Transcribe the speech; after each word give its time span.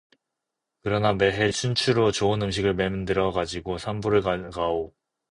그러나 0.81 1.13
매해 1.13 1.51
춘추로 1.51 2.11
좋은 2.11 2.41
음식을 2.41 2.73
맨 2.73 3.05
들어 3.05 3.31
가지고 3.31 3.77
산보를 3.77 4.21
가오. 4.49 4.95